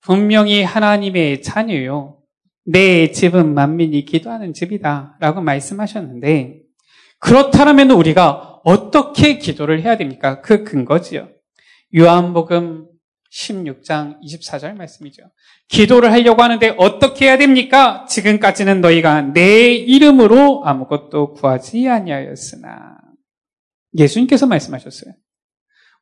[0.00, 2.22] 분명히 하나님의 자녀요.
[2.64, 5.16] 내 집은 만민이 기도하는 집이다.
[5.20, 6.60] 라고 말씀하셨는데,
[7.18, 10.40] 그렇다면 우리가 어떻게 기도를 해야 됩니까?
[10.40, 11.28] 그 근거지요.
[11.96, 12.88] 요한복음
[13.32, 15.22] 16장 24절 말씀이죠.
[15.68, 18.04] 기도를 하려고 하는데 어떻게 해야 됩니까?
[18.08, 22.96] 지금까지는 너희가 내 이름으로 아무것도 구하지 아니하였으나
[23.96, 25.14] 예수님께서 말씀하셨어요.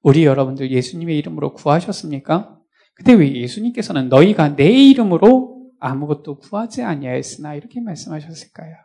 [0.03, 2.59] 우리 여러분들 예수님의 이름으로 구하셨습니까?
[2.95, 8.77] 그때 왜 예수님께서는 너희가 내 이름으로 아무것도 구하지 아니하였으나 이렇게 말씀하셨을까요?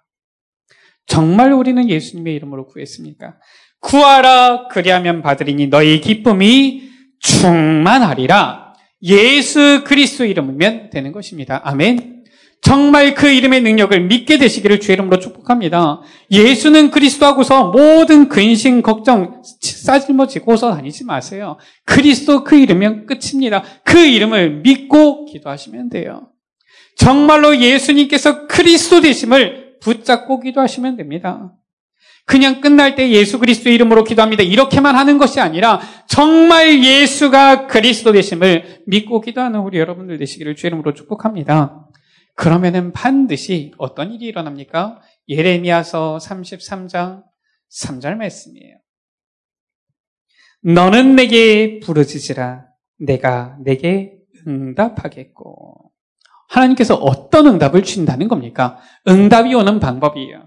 [1.06, 3.40] 정말 우리는 예수님의 이름으로 구했습니까?
[3.80, 6.88] 구하라 그리하면 받으리니 너희 기쁨이
[7.20, 8.74] 충만하리라.
[9.04, 11.62] 예수 그리스도 이름이면 되는 것입니다.
[11.64, 12.18] 아멘.
[12.62, 16.02] 정말 그 이름의 능력을 믿게 되시기를 주의 이름으로 축복합니다.
[16.32, 21.58] 예수는 그리스도하고서 모든 근심, 걱정, 싸질머지고서 다니지 마세요.
[21.86, 23.64] 그리스도 그 이름이면 끝입니다.
[23.84, 26.30] 그 이름을 믿고 기도하시면 돼요.
[26.98, 31.54] 정말로 예수님께서 그리스도 되심을 붙잡고 기도하시면 됩니다.
[32.28, 34.44] 그냥 끝날 때 예수 그리스도 이름으로 기도합니다.
[34.44, 40.94] 이렇게만 하는 것이 아니라 정말 예수가 그리스도 되심을 믿고 기도하는 우리 여러분들 되시기를 주의 이름으로
[40.94, 41.88] 축복합니다.
[42.36, 45.00] 그러면은 반드시 어떤 일이 일어납니까?
[45.30, 47.24] 예레미야서 33장
[47.82, 48.76] 3절 말씀이에요.
[50.64, 52.66] 너는 내게 부르짖으라
[53.00, 55.92] 내가 내게 응답하겠고
[56.50, 58.80] 하나님께서 어떤 응답을 주신다는 겁니까?
[59.08, 60.47] 응답이 오는 방법이에요.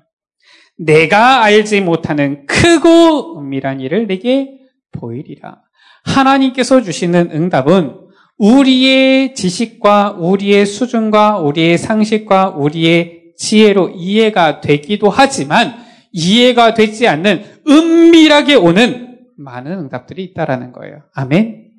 [0.81, 4.59] 내가 알지 못하는 크고 은밀한 일을 내게
[4.93, 5.61] 보이리라.
[6.05, 7.99] 하나님께서 주시는 응답은
[8.39, 15.75] 우리의 지식과 우리의 수준과 우리의 상식과 우리의 지혜로 이해가 되기도 하지만
[16.13, 21.03] 이해가 되지 않는 은밀하게 오는 많은 응답들이 있다라는 거예요.
[21.15, 21.71] 아멘.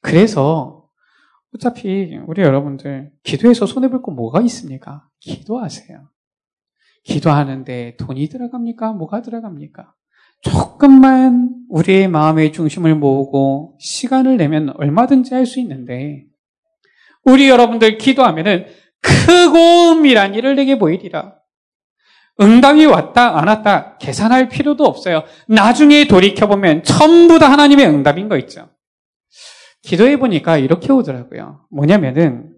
[0.00, 0.86] 그래서
[1.54, 5.06] 어차피 우리 여러분들 기도해서 손해 볼 거 뭐가 있습니까?
[5.20, 6.08] 기도하세요.
[7.04, 8.92] 기도하는데 돈이 들어갑니까?
[8.92, 9.92] 뭐가 들어갑니까?
[10.42, 16.24] 조금만 우리의 마음의 중심을 모으고 시간을 내면 얼마든지 할 수 있는데
[17.24, 18.66] 우리 여러분들 기도하면은
[19.00, 21.36] 크고 은밀한 일을 내게 보이리라.
[22.40, 25.22] 응답이 왔다 안 왔다 계산할 필요도 없어요.
[25.46, 28.70] 나중에 돌이켜보면 전부 다 하나님의 응답인 거 있죠.
[29.82, 31.66] 기도해 보니까 이렇게 오더라고요.
[31.70, 32.54] 뭐냐면은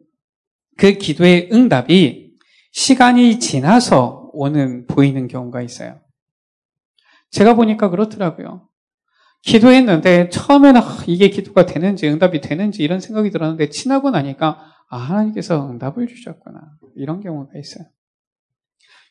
[0.76, 2.32] 그 기도의 응답이
[2.72, 6.00] 시간이 지나서 오는 보이는 경우가 있어요.
[7.30, 8.68] 제가 보니까 그렇더라고요.
[9.42, 15.68] 기도했는데 처음에는 아, 이게 기도가 되는지 응답이 되는지 이런 생각이 들었는데 친하고 나니까 아 하나님께서
[15.70, 16.60] 응답을 주셨구나
[16.96, 17.86] 이런 경우가 있어요.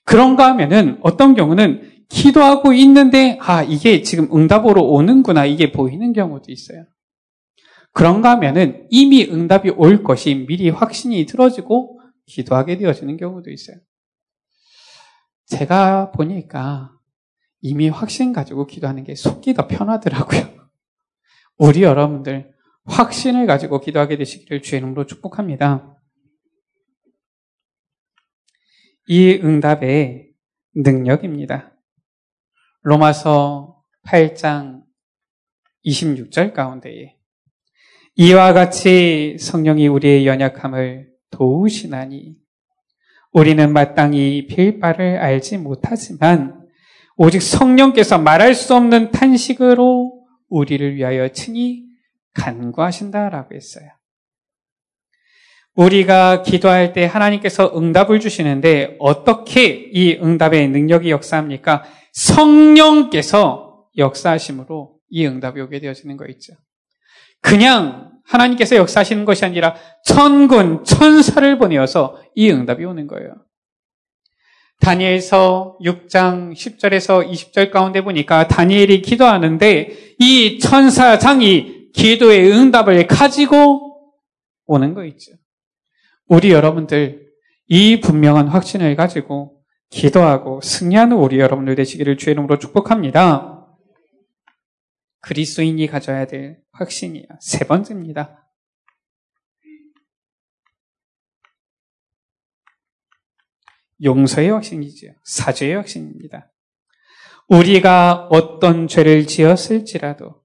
[0.03, 6.85] 그런가 하면은 어떤 경우는 기도하고 있는데 아 이게 지금 응답으로 오는구나 이게 보이는 경우도 있어요.
[7.93, 13.77] 그런가 하면은 이미 응답이 올 것이 미리 확신이 들어지고 기도하게 되어지는 경우도 있어요.
[15.45, 16.91] 제가 보니까
[17.61, 20.69] 이미 확신 가지고 기도하는 게 속기 더 편하더라고요.
[21.57, 22.53] 우리 여러분들
[22.85, 25.97] 확신을 가지고 기도하게 되시기를 주의 이름으로 축복합니다.
[29.07, 30.31] 이 응답의
[30.75, 31.71] 능력입니다.
[32.81, 34.83] 로마서 8장
[35.85, 37.15] 26절 가운데에
[38.15, 42.44] 이와 같이 성령이 우리의 연약함을 도우시나니
[43.35, 46.65] 우리는 마땅히 빌 바를 알지 못하지만
[47.17, 51.83] 오직 성령께서 말할 수 없는 탄식으로 우리를 위하여 친히
[52.33, 53.89] 간구하신다라고 했어요.
[55.75, 61.83] 우리가 기도할 때 하나님께서 응답을 주시는데 어떻게 이 응답의 능력이 역사합니까?
[62.13, 66.53] 성령께서 역사하심으로 이 응답이 오게 되어지는 거 있죠.
[67.41, 73.35] 그냥 하나님께서 역사하시는 것이 아니라 천군, 천사를 보내어서 이 응답이 오는 거예요.
[74.81, 84.11] 다니엘서 6장 10절에서 20절 가운데 보니까 다니엘이 기도하는데 이 천사장이 기도의 응답을 가지고
[84.65, 85.31] 오는 거 있죠.
[86.27, 87.25] 우리 여러분들
[87.67, 93.54] 이 분명한 확신을 가지고 기도하고 승리하는 우리 여러분들 되시기를 주의 이름으로 축복합니다.
[95.25, 97.25] 그리스도인이 가져야 될 확신이야.
[97.41, 98.47] 세 번째입니다.
[104.03, 105.13] 용서의 확신이지요.
[105.23, 106.53] 사죄의 확신입니다.
[107.47, 110.43] 우리가 어떤 죄를 지었을지라도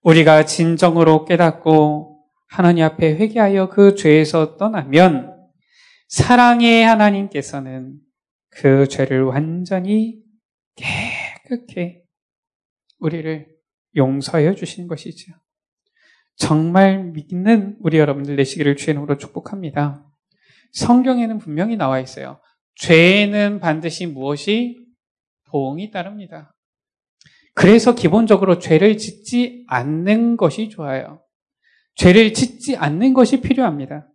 [0.00, 5.36] 우리가 진정으로 깨닫고 하나님 앞에 회개하여 그 죄에서 떠나면
[6.08, 7.98] 사랑의 하나님께서는
[8.48, 10.22] 그 죄를 완전히
[10.76, 12.02] 깨끗게
[12.98, 13.55] 우리를
[13.96, 15.32] 용서해 주시는 것이죠.
[16.36, 20.04] 정말 믿는 우리 여러분들 되시기를 주의 이름으로 축복합니다.
[20.72, 22.40] 성경에는 분명히 나와 있어요.
[22.76, 24.78] 죄에는 반드시 무엇이
[25.48, 26.54] 보응이 따릅니다.
[27.54, 31.22] 그래서 기본적으로 죄를 짓지 않는 것이 좋아요.
[31.94, 34.06] 죄를 짓지 않는 것이 필요합니다.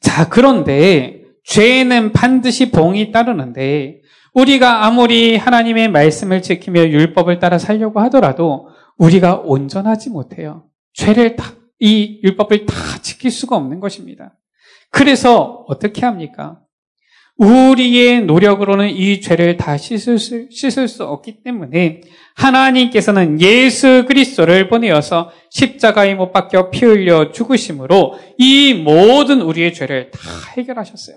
[0.00, 4.02] 자, 그런데 죄에는 반드시 봉이 따르는데
[4.38, 10.64] 우리가 아무리 하나님의 말씀을 지키며 율법을 따라 살려고 하더라도 우리가 온전하지 못해요.
[10.94, 14.36] 죄를 다 이 율법을 다 지킬 수가 없는 것입니다.
[14.90, 16.60] 그래서 어떻게 합니까?
[17.36, 22.00] 우리의 노력으로는 이 죄를 다 씻을 수, 씻을 수 없기 때문에
[22.34, 30.20] 하나님께서는 예수 그리스도를 보내어서 십자가에 못 박혀 피 흘려 죽으심으로 이 모든 우리의 죄를 다
[30.56, 31.16] 해결하셨어요.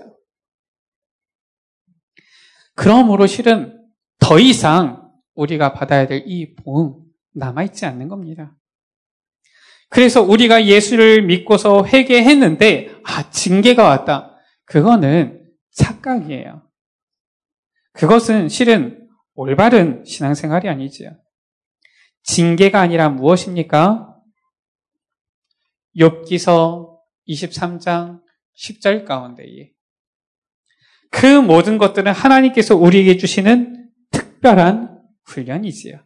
[2.82, 3.80] 그러므로 실은
[4.18, 6.96] 더 이상 우리가 받아야 될 이 보응
[7.36, 8.58] 남아있지 않는 겁니다.
[9.90, 14.36] 그래서 우리가 예수를 믿고서 회개했는데, 아, 징계가 왔다.
[14.66, 16.68] 그거는 착각이에요.
[17.94, 21.12] 그것은 실은 올바른 신앙생활이 아니지요.
[22.24, 24.18] 징계가 아니라 무엇입니까?
[25.98, 28.22] 욥기서 23장
[28.58, 29.72] 10절 가운데에
[31.12, 36.00] 그 모든 것들은 하나님께서 우리에게 주시는 특별한 훈련이지요.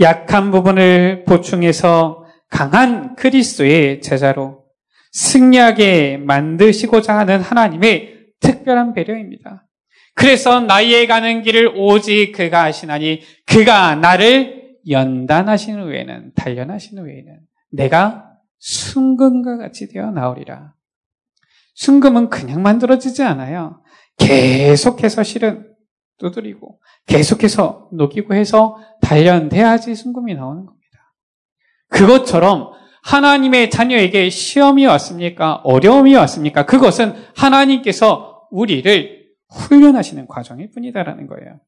[0.00, 4.64] 약한 부분을 보충해서 강한 그리스도의 제자로
[5.12, 9.68] 승리하게 만드시고자 하는 하나님의 특별한 배려입니다.
[10.14, 17.40] 그래서 나의 가는 길을 오직 그가 하시나니 그가 나를 연단하신 후에는 단련하신 후에는
[17.72, 20.74] 내가 순금과 같이 되어 나오리라.
[21.74, 23.82] 순금은 그냥 만들어지지 않아요.
[24.18, 25.74] 계속해서 실은
[26.18, 31.14] 두드리고 계속해서 녹이고 해서 단련돼야지 순금이 나오는 겁니다.
[31.88, 32.72] 그것처럼
[33.02, 35.56] 하나님의 자녀에게 시험이 왔습니까?
[35.64, 36.64] 어려움이 왔습니까?
[36.64, 41.60] 그것은 하나님께서 우리를 훈련하시는 과정일 뿐이다라는 거예요.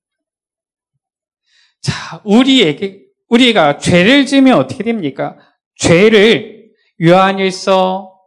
[1.83, 5.37] 자, 우리에게, 우리가 죄를 지으면 어떻게 됩니까?
[5.77, 6.71] 죄를
[7.03, 8.19] 요한일서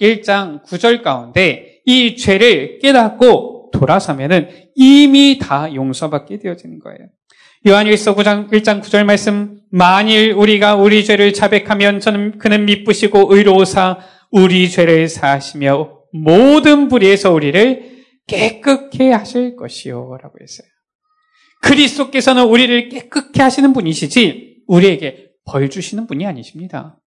[0.00, 6.98] 1장 9절 가운데 이 죄를 깨닫고 돌아서면은 이미 다 용서받게 되어지는 거예요.
[7.66, 13.98] 요한일서 9장 1장 9절 말씀 만일 우리가 우리 죄를 자백하면 저는 그는 미쁘시고 의로우사
[14.30, 17.94] 우리 죄를 사하시며 모든 불의에서 우리를
[18.26, 20.68] 깨끗게 하실 것이요라고 했어요.
[21.62, 27.00] 그리스도께서는 우리를 깨끗게 하시는 분이시지 우리에게 벌 주시는 분이 아니십니다.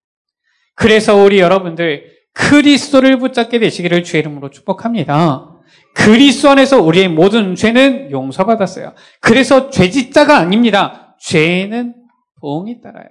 [0.76, 5.54] 그래서 우리 여러분들 그리스도를 붙잡게 되시기를 주의 이름으로 축복합니다.
[5.96, 8.94] 그리스도 안에서 우리의 모든 죄는 용서받았어요.
[9.20, 11.18] 그래서 죄짓자가 아닙니다.
[11.20, 11.96] 죄는
[12.40, 13.08] 보응이 따라요.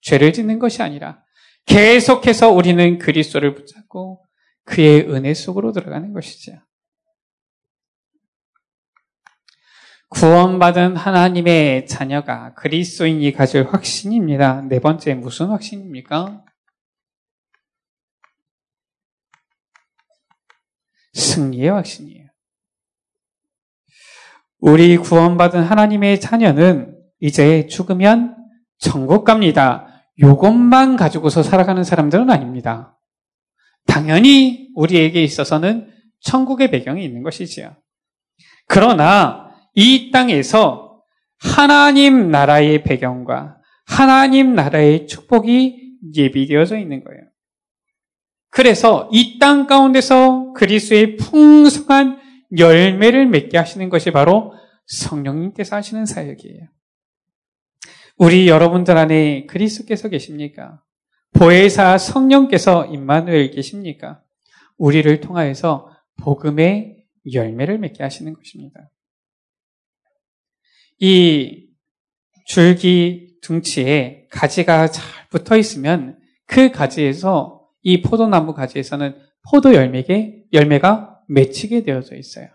[0.00, 1.22] 죄를 짓는 것이 아니라
[1.66, 4.24] 계속해서 우리는 그리스도를 붙잡고
[4.64, 6.52] 그의 은혜 속으로 들어가는 것이죠.
[10.10, 14.62] 구원받은 하나님의 자녀가 그리스도인이 가질 확신입니다.
[14.62, 16.44] 네 번째 무슨 확신입니까?
[21.18, 22.28] 승리의 확신이에요.
[24.60, 28.36] 우리 구원받은 하나님의 자녀는 이제 죽으면
[28.78, 30.04] 천국 갑니다.
[30.20, 32.98] 요것만 가지고서 살아가는 사람들은 아닙니다.
[33.86, 37.76] 당연히 우리에게 있어서는 천국의 배경이 있는 것이지요.
[38.66, 41.02] 그러나 이 땅에서
[41.38, 47.22] 하나님 나라의 배경과 하나님 나라의 축복이 예비되어져 있는 거예요.
[48.50, 52.20] 그래서 이 땅 가운데서 그리스의 풍성한
[52.58, 54.54] 열매를 맺게 하시는 것이 바로
[54.86, 56.66] 성령님께서 하시는 사역이에요.
[58.16, 60.82] 우리 여러분들 안에 그리스께서 계십니까?
[61.32, 64.20] 보혜사 성령께서 임마누엘 계십니까?
[64.76, 68.90] 우리를 통하여서 복음의 열매를 맺게 하시는 것입니다.
[70.98, 71.68] 이
[72.46, 81.82] 줄기 둥치에 가지가 잘 붙어 있으면 그 가지에서 이 포도나무 가지에서는 포도 열매게, 열매가 맺히게
[81.82, 82.48] 되어져 있어요.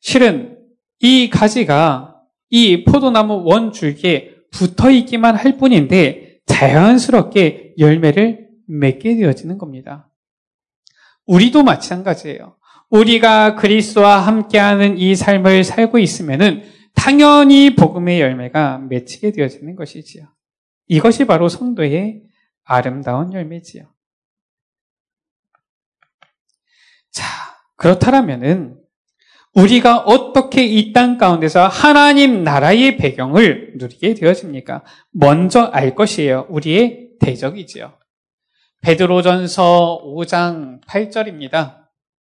[0.00, 0.58] 실은
[1.00, 10.10] 이 가지가 이 포도나무 원 줄기에 붙어 있기만 할 뿐인데 자연스럽게 열매를 맺게 되어지는 겁니다.
[11.26, 12.56] 우리도 마찬가지예요.
[12.88, 16.62] 우리가 그리스도와 함께하는 이 삶을 살고 있으면은
[16.94, 20.24] 당연히 복음의 열매가 맺히게 되어지는 것이지요.
[20.86, 22.22] 이것이 바로 성도의
[22.64, 23.95] 아름다운 열매지요.
[27.16, 27.24] 자,
[27.76, 28.76] 그렇다면은
[29.54, 34.84] 우리가 어떻게 이 땅 가운데서 하나님 나라의 배경을 누리게 되어집니까?
[35.12, 36.46] 먼저 알 것이에요.
[36.50, 37.94] 우리의 대적이지요.
[38.82, 41.86] 베드로전서 5장 8절입니다.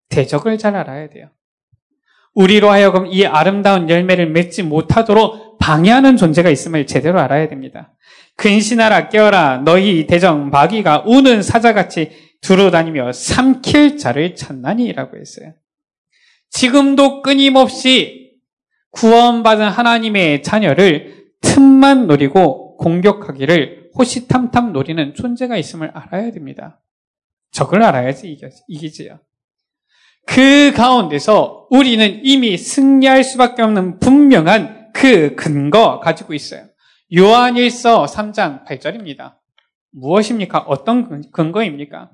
[0.09, 1.29] 대적을 잘 알아야 돼요.
[2.33, 7.93] 우리로 하여금 이 아름다운 열매를 맺지 못하도록 방해하는 존재가 있음을 제대로 알아야 됩니다.
[8.37, 15.53] 근신하라 깨어라 너희 대정 마귀가 우는 사자같이 두루 다니며 삼킬 자를 찾나니라고 했어요.
[16.49, 18.33] 지금도 끊임없이
[18.91, 26.81] 구원받은 하나님의 자녀를 틈만 노리고 공격하기를 호시탐탐 노리는 존재가 있음을 알아야 됩니다.
[27.51, 28.37] 적을 알아야지
[28.67, 29.19] 이기지요.
[30.25, 36.67] 그 가운데서 우리는 이미 승리할 수밖에 없는 분명한 그 근거 가지고 있어요.
[37.15, 39.35] 요한일서 3장 8절입니다.
[39.91, 40.59] 무엇입니까?
[40.59, 42.11] 어떤 근거입니까?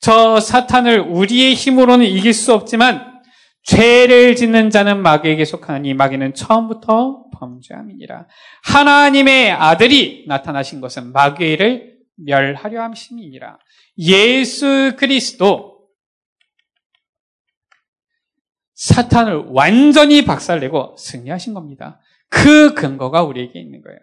[0.00, 3.20] 저 사탄을 우리의 힘으로는 이길 수 없지만
[3.62, 8.26] 죄를 짓는 자는 마귀에게 속하니 마귀는 처음부터 범죄함이니라.
[8.64, 13.58] 하나님의 아들이 나타나신 것은 마귀를 멸하려 함심이니라.
[13.98, 15.76] 예수 그리스도
[18.74, 22.00] 사탄을 완전히 박살내고 승리하신 겁니다.
[22.28, 23.98] 그 근거가 우리에게 있는 거예요.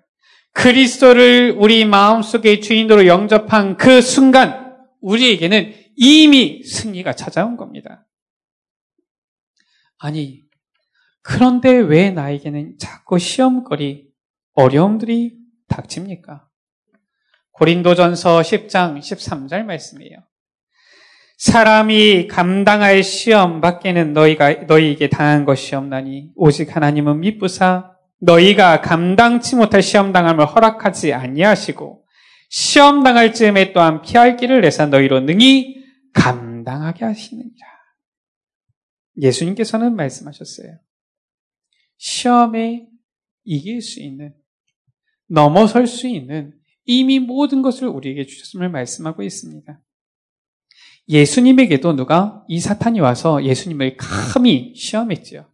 [0.54, 8.06] 그리스도를 우리 마음속에 주인으로 영접한 그 순간 우리에게는 이미 승리가 찾아온 겁니다.
[9.98, 10.44] 아니,
[11.22, 14.10] 그런데 왜 나에게는 자꾸 시험거리,
[14.54, 15.38] 어려움들이
[15.68, 16.48] 닥칩니까?
[17.52, 20.18] 고린도전서 10장 13절 말씀이에요.
[21.38, 27.92] 사람이 감당할 시험 밖에는 너희가 너희에게 당한 것이 없나니 오직 하나님은 미쁘사
[28.22, 32.06] 너희가 감당치 못할 시험 당함을 허락하지 아니하시고
[32.50, 35.83] 시험 당할 즈음에 또한 피할 길을 내사 너희로 능히
[36.14, 37.68] 감당하게 하시느니라.
[39.22, 40.80] 예수님께서는 말씀하셨어요.
[41.98, 42.88] 시험에
[43.44, 44.34] 이길 수 있는
[45.28, 46.54] 넘어설 수 있는
[46.86, 49.82] 이미 모든 것을 우리에게 주셨음을 말씀하고 있습니다.
[51.10, 55.46] 예수님에게도 누가 이 사탄이 와서 예수님을 감히 시험했지요.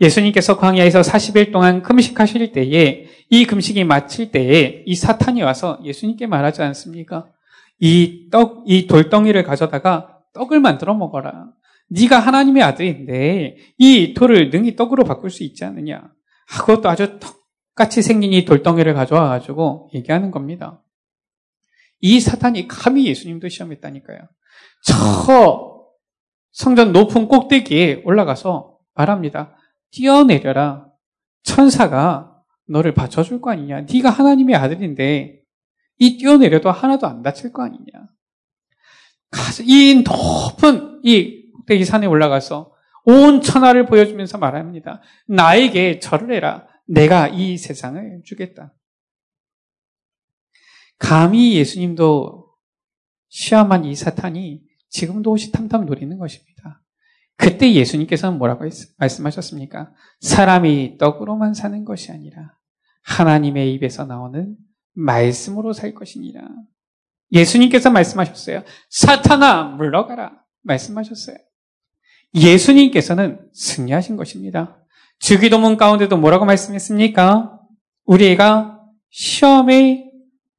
[0.00, 6.62] 예수님께서 광야에서 40일 동안 금식하실 때에 이 금식이 마칠 때에 이 사탄이 와서 예수님께 말하지
[6.62, 7.28] 않습니까?
[7.84, 11.50] 이 떡, 이 돌덩이를 가져다가 떡을 만들어 먹어라.
[11.90, 16.10] 네가 하나님의 아들인데 이 돌을 능히 떡으로 바꿀 수 있지 않느냐?
[16.48, 20.82] 하고 또 아주 똑같이 생긴 이 돌덩이를 가져와 가지고 얘기하는 겁니다.
[22.00, 24.18] 이 사탄이 감히 예수님도 시험했다니까요.
[24.86, 25.84] 저
[26.52, 29.58] 성전 높은 꼭대기에 올라가서 말합니다.
[29.90, 30.86] 뛰어내려라.
[31.42, 32.34] 천사가
[32.66, 33.82] 너를 받쳐줄 거 아니냐.
[33.82, 35.43] 네가 하나님의 아들인데
[35.98, 37.84] 이 뛰어내려도 하나도 안 다칠 거 아니냐.
[39.64, 42.72] 이 높은 이 꼭대기 산에 올라가서
[43.06, 45.02] 온 천하를 보여주면서 말합니다.
[45.26, 46.66] 나에게 절을 해라.
[46.86, 48.74] 내가 이 세상을 주겠다.
[50.98, 52.48] 감히 예수님도
[53.28, 56.82] 시험한 이 사탄이 지금도 호시탐탐 노리는 것입니다.
[57.36, 58.64] 그때 예수님께서는 뭐라고
[58.98, 59.92] 말씀하셨습니까?
[60.20, 62.56] 사람이 떡으로만 사는 것이 아니라
[63.02, 64.56] 하나님의 입에서 나오는
[64.94, 66.42] 말씀으로 살 것이니라.
[67.32, 68.62] 예수님께서 말씀하셨어요.
[68.90, 70.32] 사탄아, 물러가라.
[70.62, 71.36] 말씀하셨어요.
[72.34, 74.84] 예수님께서는 승리하신 것입니다.
[75.18, 77.60] 주기도문 가운데도 뭐라고 말씀했습니까?
[78.04, 78.80] 우리가
[79.10, 80.10] 시험에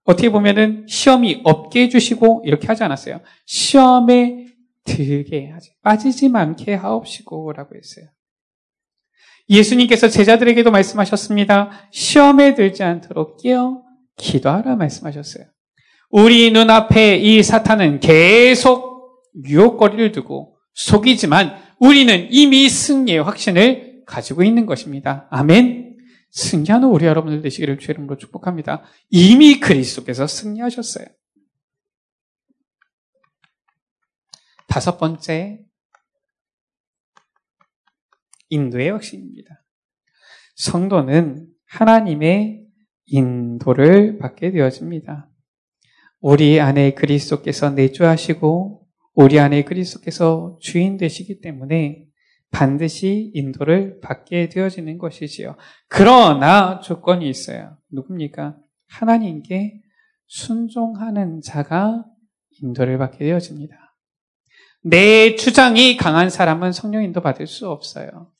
[0.05, 3.21] 어떻게 보면은 시험이 없게 해주시고 이렇게 하지 않았어요.
[3.45, 4.45] 시험에
[4.83, 8.05] 들게 하지 빠지지 않게 하옵시고라고 했어요.
[9.49, 11.89] 예수님께서 제자들에게도 말씀하셨습니다.
[11.91, 13.84] 시험에 들지 않도록 깨어
[14.17, 15.45] 기도하라 말씀하셨어요.
[16.09, 25.27] 우리 눈앞에 이 사탄은 계속 유혹거리를 두고 속이지만 우리는 이미 승리의 확신을 가지고 있는 것입니다.
[25.31, 25.97] 아멘.
[26.31, 28.83] 승리하는 우리 여러분들 되시기를 주 이름으로 축복합니다.
[29.09, 31.05] 이미 그리스도께서 승리하셨어요.
[34.67, 35.61] 다섯 번째,
[38.49, 39.63] 인도의 확신입니다.
[40.55, 42.64] 성도는 하나님의
[43.07, 45.29] 인도를 받게 되어집니다.
[46.21, 52.05] 우리 안에 그리스도께서 내주하시고 우리 안에 그리스도께서 주인 되시기 때문에
[52.51, 55.55] 반드시 인도를 받게 되어지는 것이지요.
[55.87, 57.77] 그러나 조건이 있어요.
[57.91, 58.57] 누굽니까?
[58.87, 59.81] 하나님께
[60.27, 62.05] 순종하는 자가
[62.61, 63.75] 인도를 받게 되어집니다.
[64.83, 68.31] 내 주장이 강한 사람은 성령 인도 받을 수 없어요.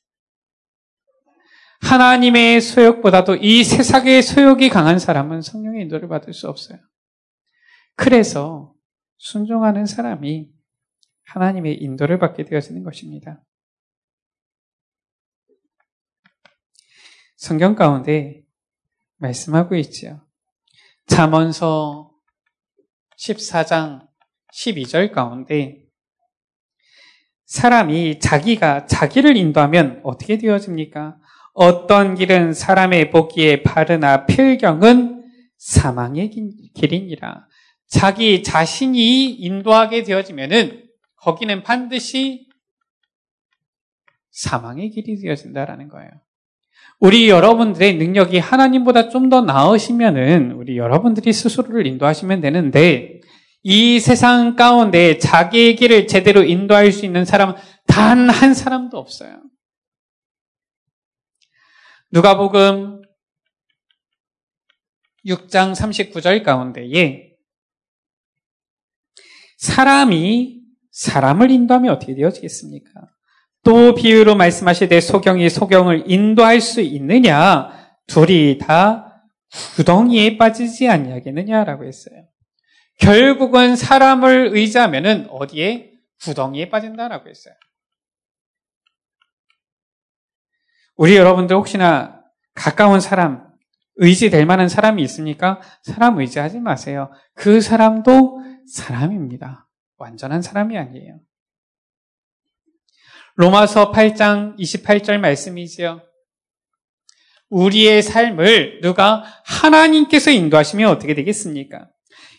[1.80, 6.78] 하나님의 소욕보다도 이 세상의 소욕이 강한 사람은 성령의 인도를 받을 수 없어요.
[7.94, 8.74] 그래서
[9.18, 10.50] 순종하는 사람이
[11.24, 13.42] 하나님의 인도를 받게 되어지는 것입니다.
[17.36, 18.42] 성경 가운데
[19.18, 20.26] 말씀하고 있지요.
[21.06, 22.10] 잠언서
[23.18, 24.06] 14장
[24.52, 25.82] 12절 가운데
[27.44, 31.18] 사람이 자기가 자기를 인도하면 어떻게 되어집니까?
[31.56, 35.24] 어떤 길은 사람의 보기에 바르나 필경은
[35.56, 36.30] 사망의
[36.74, 37.46] 길이니라.
[37.88, 40.84] 자기 자신이 인도하게 되어지면은
[41.16, 42.46] 거기는 반드시
[44.32, 46.10] 사망의 길이 되어진다라는 거예요.
[47.00, 53.20] 우리 여러분들의 능력이 하나님보다 좀 더 나으시면은 우리 여러분들이 스스로를 인도하시면 되는데
[53.62, 57.54] 이 세상 가운데 자기의 길을 제대로 인도할 수 있는 사람은
[57.86, 59.40] 단 한 사람도 없어요.
[62.16, 63.02] 누가복음
[65.26, 67.34] 6장 39절 가운데에
[69.58, 70.62] 사람이
[70.92, 72.90] 사람을 인도하면 어떻게 되어지겠습니까?
[73.64, 77.68] 또 비유로 말씀하시되 소경이 소경을 인도할 수 있느냐?
[78.06, 79.22] 둘이 다
[79.76, 82.24] 구덩이에 빠지지 않냐겠느냐라고 했어요.
[82.98, 85.90] 결국은 사람을 의지하면은 어디에
[86.22, 87.54] 구덩이에 빠진다라고 했어요.
[90.96, 92.22] 우리 여러분들 혹시나
[92.54, 93.46] 가까운 사람,
[93.96, 95.60] 의지될 만한 사람이 있습니까?
[95.82, 97.10] 사람 의지하지 마세요.
[97.34, 99.68] 그 사람도 사람입니다.
[99.98, 101.20] 완전한 사람이 아니에요.
[103.36, 106.00] 로마서 8장 28절 말씀이지요.
[107.48, 111.88] 우리의 삶을 누가 하나님께서 인도하시면 어떻게 되겠습니까?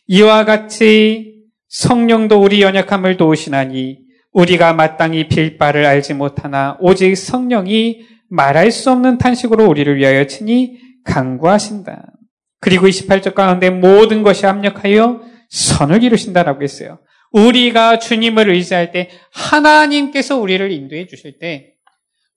[0.07, 3.99] 이와 같이 성령도 우리 연약함을 도우시나니
[4.31, 10.80] 우리가 마땅히 빌 바를 알지 못하나 오직 성령이 말할 수 없는 탄식으로 우리를 위하여 친히
[11.03, 12.13] 강구하신다.
[12.59, 16.99] 그리고 28절 가운데 모든 것이 합력하여 선을 이루신다라고 했어요.
[17.32, 21.75] 우리가 주님을 의지할 때 하나님께서 우리를 인도해 주실 때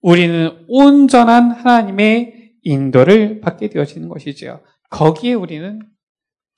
[0.00, 4.60] 우리는 온전한 하나님의 인도를 받게 되어지는 것이지요.
[4.90, 5.80] 거기에 우리는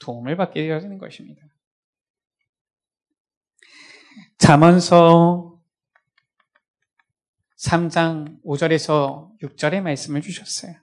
[0.00, 1.40] 도움을 받게 되어지는 것입니다.
[4.38, 5.51] 잠언서
[7.64, 10.74] 3장 5절에서 6절의 말씀을 주셨어요.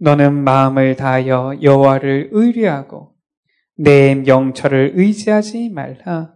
[0.00, 3.14] 너는 마음을 다하여 여호와를 의뢰하고
[3.76, 6.34] 내 명철을 의지하지 말라.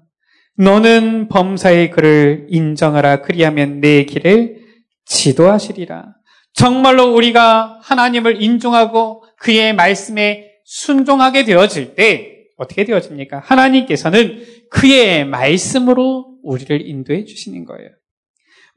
[0.56, 3.22] 너는 범사의 그를 인정하라.
[3.22, 4.66] 그리하면 내 길을
[5.04, 6.14] 지도하시리라.
[6.54, 13.38] 정말로 우리가 하나님을 인정하고 그의 말씀에 순종하게 되어질 때 어떻게 되어집니까?
[13.38, 17.90] 하나님께서는 그의 말씀으로 우리를 인도해 주시는 거예요.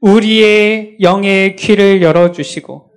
[0.02, 2.92] 우리의 영의 귀를 열어주시고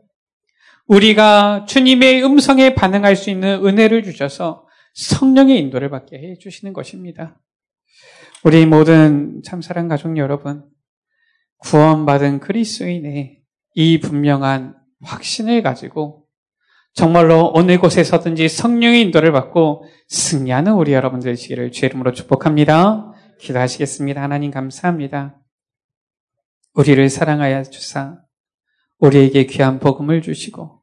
[0.88, 7.40] 우리가 주님의 음성에 반응할 수 있는 은혜를 주셔서 성령의 인도를 받게 해 주시는 것입니다.
[8.44, 10.66] 우리 모든 참사랑 가족 여러분,
[11.60, 13.40] 구원받은 그리스도인의
[13.76, 16.26] 이 분명한 확신을 가지고
[16.94, 23.12] 정말로 어느 곳에 서든지 성령의 인도를 받고 승리하는 우리 여러분들 되시기를 주의 이름으로 축복합니다.
[23.40, 24.22] 기도하시겠습니다.
[24.22, 25.45] 하나님 감사합니다.
[26.76, 28.20] 우리를 사랑하여 주사
[29.00, 30.82] 우리에게 귀한 복음을 주시고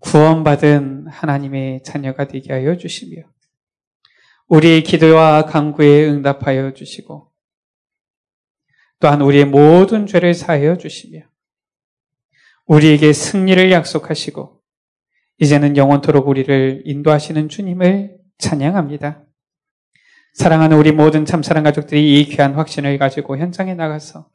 [0.00, 3.22] 구원받은 하나님의 자녀가 되게 하여 주시며
[4.48, 7.30] 우리의 기도와 강구에 응답하여 주시고
[9.00, 11.20] 또한 우리의 모든 죄를 사하여 주시며
[12.64, 14.62] 우리에게 승리를 약속하시고
[15.38, 19.24] 이제는 영원토록 우리를 인도하시는 주님을 찬양합니다.
[20.34, 24.31] 사랑하는 우리 모든 참사랑 가족들이 이 귀한 확신을 가지고 현장에 나가서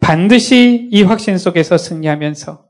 [0.00, 2.66] 반드시 이 확신 속에서 승리하면서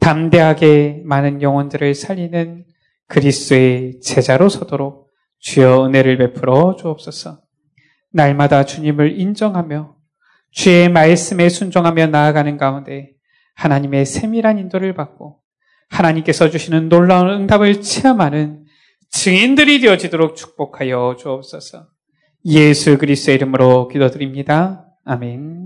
[0.00, 2.64] 담대하게 많은 영혼들을 살리는
[3.06, 7.40] 그리스도의 제자로 서도록 주여 은혜를 베풀어 주옵소서.
[8.12, 9.94] 날마다 주님을 인정하며
[10.50, 13.10] 주의 말씀에 순종하며 나아가는 가운데
[13.54, 15.40] 하나님의 세밀한 인도를 받고
[15.90, 18.64] 하나님께서 주시는 놀라운 응답을 체험하는
[19.10, 21.86] 증인들이 되어지도록 축복하여 주옵소서.
[22.46, 24.86] 예수 그리스도의 이름으로 기도드립니다.
[25.04, 25.63] 아멘.